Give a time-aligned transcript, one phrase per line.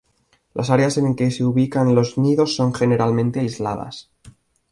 [0.55, 4.09] Las áreas en que se ubican los nidos son generalmente aisladas.